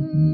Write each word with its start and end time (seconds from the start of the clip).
Mm-hmm. 0.00 0.29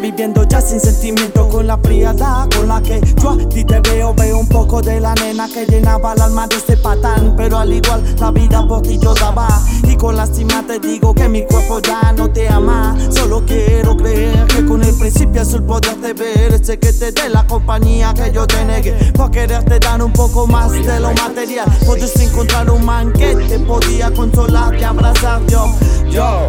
Viviendo 0.00 0.44
ya 0.44 0.60
sin 0.60 0.80
sentimiento 0.80 1.48
Con 1.48 1.66
la 1.66 1.76
frialdad 1.78 2.48
con 2.56 2.68
la 2.68 2.80
que 2.80 3.00
yo 3.20 3.30
a 3.30 3.48
ti 3.48 3.64
te 3.64 3.80
veo 3.80 4.14
Veo 4.14 4.38
un 4.38 4.48
poco 4.48 4.80
de 4.80 5.00
la 5.00 5.14
nena 5.14 5.48
que 5.48 5.66
llenaba 5.66 6.12
el 6.12 6.20
alma 6.20 6.46
de 6.46 6.56
ese 6.56 6.76
patán 6.76 7.34
Pero 7.36 7.58
al 7.58 7.72
igual 7.72 8.02
la 8.18 8.30
vida 8.30 8.66
por 8.66 8.82
ti 8.82 8.98
yo 8.98 9.14
daba. 9.14 9.48
Y 9.84 9.96
con 9.96 10.16
lástima 10.16 10.64
te 10.66 10.78
digo 10.78 11.14
que 11.14 11.28
mi 11.28 11.44
cuerpo 11.46 11.80
ya 11.80 12.12
no 12.12 12.30
te 12.30 12.48
ama 12.48 12.96
Solo 13.10 13.42
quiero 13.46 13.96
creer 13.96 14.46
que 14.46 14.64
con 14.66 14.82
el 14.82 14.94
principio 14.96 15.42
azul 15.42 15.64
poderte 15.64 16.12
ver 16.12 16.54
Ese 16.54 16.78
que 16.78 16.92
te 16.92 17.12
dé 17.12 17.28
la 17.28 17.46
compañía 17.46 18.14
que 18.14 18.30
yo 18.32 18.46
te 18.46 18.64
negué. 18.64 18.92
Por 19.14 19.30
quererte 19.30 19.78
dar 19.78 20.02
un 20.02 20.12
poco 20.12 20.46
más 20.46 20.72
de 20.72 21.00
lo 21.00 21.12
material 21.14 21.68
Puedes 21.86 22.14
encontrar 22.20 22.70
un 22.70 22.84
man 22.84 23.12
que 23.12 23.34
te 23.34 23.58
podía 23.60 24.12
consolar 24.12 24.74
y 24.78 24.84
abrazar 24.84 25.40
yo 25.46 25.66
Yo, 26.10 26.46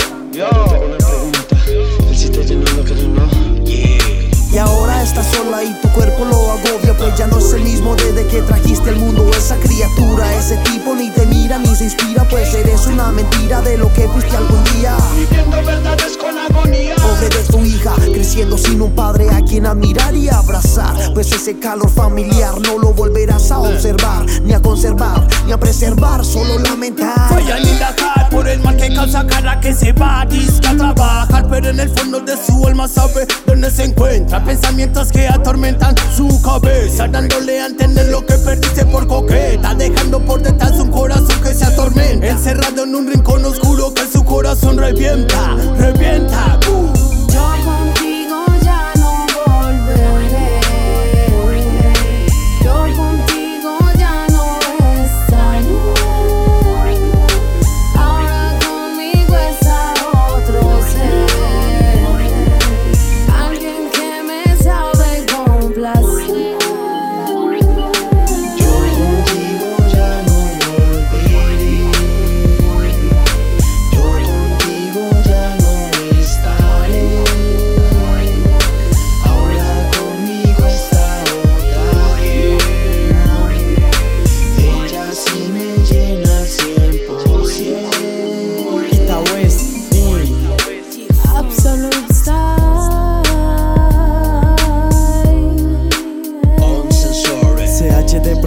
cuerpo 5.94 6.26
lo 6.26 6.52
agobia 6.52 6.96
Pues 6.96 7.16
ya 7.18 7.28
no 7.28 7.40
es 7.40 7.54
el 7.54 7.64
mismo 7.64 7.96
desde 7.96 8.26
que 8.28 8.42
trajiste 8.42 8.90
al 8.90 8.98
mundo 8.98 9.30
Esa 9.38 9.58
criatura, 9.58 10.34
ese 10.36 10.58
tipo 10.58 10.96
ni 10.96 11.10
te 11.10 11.26
mira 11.26 11.58
ni 11.58 11.76
se 11.76 11.86
inspira 11.86 12.28
Pues 12.28 12.54
eres 12.54 12.88
una 12.88 13.12
mentira 13.12 13.62
de 13.62 13.78
lo 13.78 13.92
que 13.94 14.08
fuiste 14.08 14.36
algún 14.36 14.64
día 14.76 14.98
creciendo 18.40 18.58
sin 18.58 18.82
un 18.82 18.92
padre 18.92 19.30
a 19.32 19.42
quien 19.42 19.66
admirar 19.66 20.16
y 20.16 20.30
abrazar 20.30 20.96
Pues 21.14 21.32
ese 21.32 21.60
calor 21.60 21.90
familiar 21.90 22.54
no 22.62 22.78
lo 22.78 22.94
volverás 22.94 23.52
a 23.52 23.60
observar 23.60 24.26
Ni 24.44 24.54
a 24.54 24.62
conservar, 24.62 25.28
ni 25.46 25.52
a 25.52 25.60
preservar, 25.60 26.24
solo 26.24 26.58
lamentar. 26.60 27.34
Voy 27.34 27.52
a 27.52 27.60
indagar 27.60 28.30
por 28.30 28.48
el 28.48 28.62
mal 28.62 28.78
que 28.78 28.94
causa 28.94 29.26
cara 29.26 29.60
que 29.60 29.74
se 29.74 29.92
va 29.92 30.22
a 30.22 30.28
trabajar 30.78 31.48
Pero 31.50 31.70
en 31.70 31.80
el 31.82 31.90
fondo 31.90 32.22
de 32.22 32.38
su 32.38 32.66
alma 32.66 32.88
sabe 32.88 33.28
dónde 33.46 33.70
se 33.72 33.86
encuentra. 33.86 34.44
Pensamientos 34.44 35.12
que 35.12 35.28
atormentan 35.28 35.96
su 36.16 36.42
cabeza 36.42 37.08
Dándole 37.08 37.60
a 37.60 37.66
entender 37.66 38.08
lo 38.08 38.26
que 38.26 38.36
perdiste 38.36 38.86
por 38.86 39.08
coqueta 39.08 39.74
Dejando 39.76 40.24
por 40.24 40.42
detrás 40.42 40.80
un 40.80 40.92
corazón 40.92 41.42
que 41.44 41.54
se 41.54 41.66
atormenta. 41.66 42.28
Encerrado 42.28 42.84
en 42.84 42.96
un 42.96 43.08
rincón 43.08 43.44
oscuro 43.44 43.94
que 43.94 44.08
su 44.08 44.24
corazón 44.24 44.78
Revienta 44.78 45.58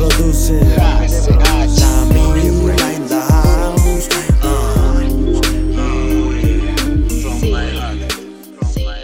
producing. 0.09 0.63
I 0.79 1.07
mean, 2.13 2.47
in 2.95 3.07
the 3.09 3.21
house. 3.21 4.09
From 7.23 7.51
my 7.51 7.67
heart. 7.71 8.13
From 8.59 8.75
my 8.85 8.99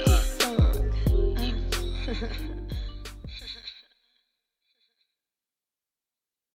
heart. 2.17 2.33